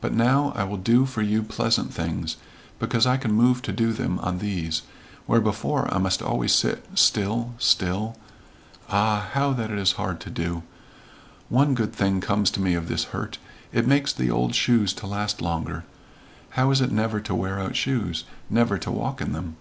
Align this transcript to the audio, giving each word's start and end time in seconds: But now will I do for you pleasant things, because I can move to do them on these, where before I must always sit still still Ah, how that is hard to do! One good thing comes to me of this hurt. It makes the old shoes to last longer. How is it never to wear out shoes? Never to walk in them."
But 0.00 0.12
now 0.12 0.46
will 0.66 0.74
I 0.78 0.80
do 0.80 1.06
for 1.06 1.22
you 1.22 1.44
pleasant 1.44 1.94
things, 1.94 2.36
because 2.80 3.06
I 3.06 3.16
can 3.16 3.30
move 3.32 3.62
to 3.62 3.70
do 3.70 3.92
them 3.92 4.18
on 4.18 4.38
these, 4.40 4.82
where 5.26 5.40
before 5.40 5.88
I 5.94 5.98
must 5.98 6.22
always 6.22 6.52
sit 6.52 6.84
still 6.96 7.54
still 7.58 8.16
Ah, 8.88 9.28
how 9.32 9.52
that 9.52 9.70
is 9.70 9.92
hard 9.92 10.18
to 10.22 10.28
do! 10.28 10.64
One 11.48 11.76
good 11.76 11.92
thing 11.92 12.20
comes 12.20 12.50
to 12.50 12.60
me 12.60 12.74
of 12.74 12.88
this 12.88 13.04
hurt. 13.14 13.38
It 13.72 13.86
makes 13.86 14.12
the 14.12 14.28
old 14.28 14.56
shoes 14.56 14.92
to 14.94 15.06
last 15.06 15.40
longer. 15.40 15.84
How 16.58 16.72
is 16.72 16.80
it 16.80 16.90
never 16.90 17.20
to 17.20 17.32
wear 17.32 17.60
out 17.60 17.76
shoes? 17.76 18.24
Never 18.50 18.76
to 18.78 18.90
walk 18.90 19.20
in 19.20 19.32
them." 19.34 19.54